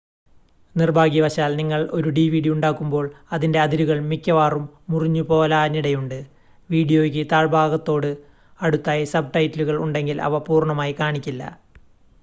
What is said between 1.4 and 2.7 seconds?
നിങ്ങൾ ഒരു ഡിവിഡി